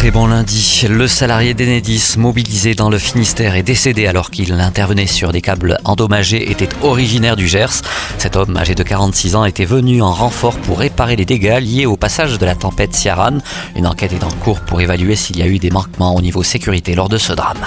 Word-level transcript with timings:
Très 0.00 0.10
bon 0.10 0.28
lundi. 0.28 0.86
Le 0.88 1.06
salarié 1.06 1.52
d'Enedis 1.52 2.14
mobilisé 2.16 2.74
dans 2.74 2.88
le 2.88 2.96
Finistère 2.96 3.54
est 3.54 3.62
décédé 3.62 4.06
alors 4.06 4.30
qu'il 4.30 4.50
intervenait 4.54 5.06
sur 5.06 5.30
des 5.30 5.42
câbles 5.42 5.76
endommagés 5.84 6.50
était 6.50 6.70
originaire 6.80 7.36
du 7.36 7.46
Gers. 7.46 7.82
Cet 8.16 8.34
homme 8.34 8.56
âgé 8.56 8.74
de 8.74 8.82
46 8.82 9.36
ans 9.36 9.44
était 9.44 9.66
venu 9.66 10.00
en 10.00 10.10
renfort 10.10 10.56
pour 10.56 10.78
réparer 10.78 11.16
les 11.16 11.26
dégâts 11.26 11.60
liés 11.60 11.84
au 11.84 11.98
passage 11.98 12.38
de 12.38 12.46
la 12.46 12.54
tempête 12.54 12.94
Ciaran. 12.94 13.40
Une 13.76 13.86
enquête 13.86 14.14
est 14.14 14.24
en 14.24 14.30
cours 14.30 14.60
pour 14.60 14.80
évaluer 14.80 15.16
s'il 15.16 15.36
y 15.36 15.42
a 15.42 15.46
eu 15.46 15.58
des 15.58 15.70
manquements 15.70 16.14
au 16.14 16.22
niveau 16.22 16.42
sécurité 16.42 16.94
lors 16.94 17.10
de 17.10 17.18
ce 17.18 17.34
drame. 17.34 17.58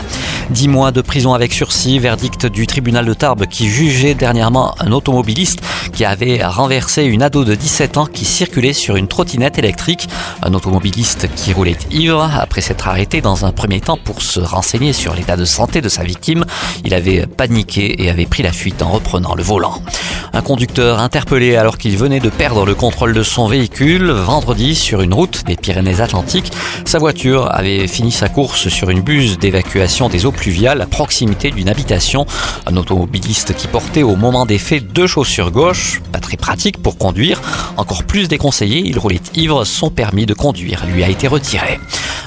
Dix 0.54 0.68
mois 0.68 0.92
de 0.92 1.02
prison 1.02 1.34
avec 1.34 1.52
sursis, 1.52 1.98
verdict 1.98 2.46
du 2.46 2.68
tribunal 2.68 3.08
de 3.08 3.16
Tarbes 3.16 3.48
qui 3.48 3.70
jugeait 3.70 4.14
dernièrement 4.14 4.76
un 4.80 4.92
automobiliste 4.92 5.62
qui 5.94 6.06
avait 6.06 6.46
renversé 6.46 7.06
une 7.06 7.24
ado 7.24 7.44
de 7.44 7.56
17 7.56 7.98
ans 7.98 8.06
qui 8.06 8.24
circulait 8.24 8.74
sur 8.74 8.96
une 8.96 9.08
trottinette 9.08 9.58
électrique. 9.58 10.08
Un 10.44 10.54
automobiliste 10.54 11.28
qui 11.36 11.54
roulait 11.54 11.78
ivre 11.90 12.30
après 12.40 12.62
s'être 12.62 12.88
arrêté 12.88 13.20
dans 13.20 13.46
un 13.46 13.52
premier 13.52 13.82
temps 13.82 13.98
pour 13.98 14.22
se 14.22 14.40
renseigner 14.40 14.94
sur 14.94 15.16
l'état 15.16 15.38
de 15.38 15.46
santé 15.46 15.82
de 15.82 15.90
sa 15.90 16.04
victime. 16.04 16.46
Il 16.86 16.94
avait 16.94 17.26
paniqué 17.26 18.04
et 18.04 18.12
avait 18.12 18.28
pris 18.28 18.44
la 18.44 18.52
fuite 18.52 18.84
en 18.84 18.92
reprenant 18.92 19.34
le 19.34 19.42
volant. 19.42 19.82
Un 20.36 20.42
conducteur 20.42 21.00
interpellé 21.00 21.56
alors 21.56 21.78
qu'il 21.78 21.96
venait 21.96 22.20
de 22.20 22.30
perdre 22.30 22.66
le 22.66 22.74
contrôle 22.74 23.14
de 23.14 23.22
son 23.22 23.48
véhicule 23.48 24.10
vendredi 24.10 24.74
sur 24.74 25.02
une 25.02 25.14
route 25.14 25.44
des 25.46 25.56
Pyrénées-Atlantiques. 25.56 26.52
Sa 26.86 26.98
voiture 26.98 27.54
avait 27.54 27.88
fini 27.88 28.12
sa 28.12 28.30
course 28.30 28.68
sur 28.70 28.90
une 28.90 29.02
buse 29.02 29.38
d'évacuation 29.38 30.10
des 30.10 30.26
eaux 30.26 30.32
pluviales 30.32 30.82
à 30.82 30.88
proximité 30.88 31.52
d'une 31.52 31.70
habitation. 31.70 32.26
Un 32.66 32.78
automobiliste 32.78 33.54
qui 33.54 33.68
portait 33.68 34.02
au 34.02 34.16
moment 34.16 34.48
des 34.48 34.58
faits 34.58 34.92
deux 34.92 35.06
chaussures 35.06 35.52
gauches, 35.52 36.02
pas 36.12 36.20
très 36.20 36.38
pratique 36.38 36.82
pour 36.82 36.98
conduire. 36.98 37.40
Encore 37.78 38.04
plus 38.04 38.28
déconseillé, 38.28 38.82
il 38.84 38.98
roulait 38.98 39.22
ivre, 39.36 39.66
son 39.66 39.92
permis 39.92 40.26
de 40.26 40.34
conduire 40.34 40.84
lui 40.88 41.04
a 41.04 41.10
été 41.10 41.28
retiré. 41.28 41.80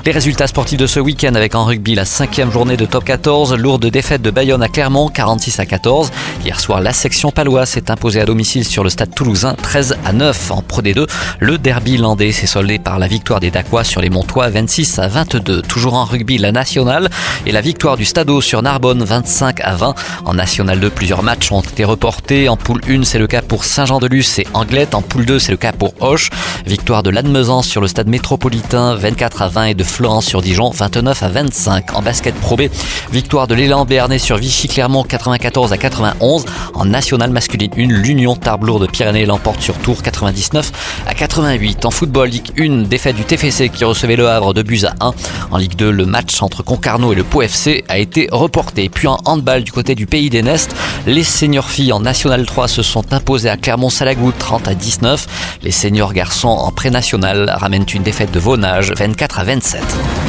Les 0.06 0.12
résultats 0.12 0.46
sportifs 0.46 0.78
de 0.78 0.86
ce 0.86 1.00
week-end 1.00 1.34
avec 1.34 1.56
en 1.56 1.64
rugby 1.64 1.96
la 1.96 2.04
cinquième 2.04 2.52
journée 2.52 2.76
de 2.76 2.86
top 2.86 3.02
14, 3.02 3.54
lourde 3.54 3.86
défaite 3.86 4.22
de 4.22 4.30
Bayonne 4.30 4.62
à 4.62 4.68
Clermont, 4.68 5.08
46 5.08 5.58
à 5.58 5.66
14. 5.66 6.12
Hier 6.44 6.60
soir, 6.60 6.80
la 6.80 6.92
section 6.92 7.32
paloise 7.32 7.70
s'est 7.70 7.90
imposée 7.90 8.20
à 8.20 8.24
domicile 8.24 8.64
sur 8.64 8.84
le 8.84 8.88
stade 8.88 9.12
toulousain, 9.12 9.56
13 9.60 9.96
à 10.04 10.12
9 10.12 10.52
en 10.52 10.62
Pro 10.62 10.80
D2. 10.80 11.08
Le 11.40 11.58
derby 11.58 11.96
landais 11.96 12.30
s'est 12.30 12.46
soldé 12.46 12.78
par 12.78 13.00
la 13.00 13.08
victoire 13.08 13.40
des 13.40 13.50
Dacois 13.50 13.82
sur 13.82 14.00
les 14.00 14.08
Montois, 14.08 14.48
26 14.48 15.00
à 15.00 15.08
22. 15.08 15.62
Toujours 15.62 15.94
en 15.94 16.04
rugby, 16.04 16.38
la 16.38 16.52
nationale 16.52 17.10
et 17.44 17.50
la 17.50 17.60
victoire 17.60 17.96
du 17.96 18.04
Stadeau 18.04 18.40
sur 18.40 18.62
Narbonne, 18.62 19.02
25 19.02 19.60
à 19.60 19.74
20. 19.74 19.96
En 20.24 20.34
national 20.34 20.78
2, 20.78 20.88
plusieurs 20.88 21.24
matchs 21.24 21.50
ont 21.50 21.62
été 21.62 21.82
reportés. 21.84 22.48
En 22.48 22.56
poule 22.56 22.80
1, 22.88 23.02
c'est 23.02 23.18
le 23.18 23.26
cas 23.26 23.42
pour 23.42 23.64
Saint-Jean-de-Luz 23.64 24.38
et 24.38 24.46
Anglette. 24.54 24.94
En 24.94 25.02
poule 25.02 25.26
2, 25.26 25.40
c'est 25.40 25.50
le 25.50 25.58
cas 25.58 25.72
pour 25.72 25.94
Hoche. 25.98 26.30
Victoire 26.64 27.02
de 27.02 27.10
l'Admezan 27.10 27.62
sur 27.62 27.80
le 27.80 27.88
stade 27.88 28.06
métropolitain, 28.06 28.94
24 28.94 29.42
à 29.42 29.48
20 29.48 29.64
et 29.64 29.74
de 29.74 29.82
Florence 29.96 30.26
sur 30.26 30.42
Dijon, 30.42 30.68
29 30.68 31.22
à 31.22 31.28
25. 31.30 31.94
En 31.94 32.02
basket 32.02 32.34
Pro 32.34 32.54
B, 32.54 32.64
victoire 33.10 33.46
de 33.46 33.54
l'élan 33.54 33.86
Béarnais 33.86 34.18
sur 34.18 34.36
Vichy 34.36 34.68
Clermont, 34.68 35.04
94 35.04 35.72
à 35.72 35.78
91. 35.78 36.44
En 36.74 36.84
nationale 36.84 37.30
masculine 37.30 37.70
1, 37.74 37.86
l'Union 37.86 38.36
Tarbes 38.36 38.66
de 38.78 38.86
Pyrénées 38.86 39.24
l'emporte 39.24 39.62
sur 39.62 39.74
Tours, 39.78 40.02
99 40.02 41.00
à 41.06 41.14
88. 41.14 41.86
En 41.86 41.90
football, 41.90 42.28
Ligue 42.28 42.50
1, 42.58 42.88
défaite 42.88 43.16
du 43.16 43.24
TFC 43.24 43.70
qui 43.70 43.86
recevait 43.86 44.16
le 44.16 44.28
Havre 44.28 44.52
de 44.52 44.62
buts 44.62 44.82
à 44.84 44.94
1. 45.00 45.14
En 45.50 45.56
Ligue 45.56 45.76
2, 45.76 45.90
le 45.90 46.04
match 46.04 46.42
entre 46.42 46.62
Concarneau 46.62 47.14
et 47.14 47.16
le 47.16 47.24
Pau 47.24 47.40
FC 47.40 47.82
a 47.88 47.96
été 47.96 48.28
reporté. 48.30 48.90
Puis 48.90 49.08
en 49.08 49.16
handball 49.24 49.64
du 49.64 49.72
côté 49.72 49.94
du 49.94 50.06
pays 50.06 50.28
des 50.28 50.42
Nestes, 50.42 50.76
les 51.06 51.22
seniors 51.22 51.70
filles 51.70 51.92
en 51.92 52.00
National 52.00 52.44
3 52.44 52.66
se 52.68 52.82
sont 52.82 53.12
imposées 53.12 53.48
à 53.48 53.56
Clermont-Salagou, 53.56 54.32
30 54.32 54.68
à 54.68 54.74
19. 54.74 55.58
Les 55.62 55.70
seniors 55.70 56.12
garçons 56.12 56.48
en 56.48 56.72
pré-national 56.72 57.48
ramènent 57.48 57.86
une 57.94 58.02
défaite 58.02 58.32
de 58.32 58.40
Vaunage, 58.40 58.92
24 58.96 59.38
à 59.38 59.44
27. 59.44 60.25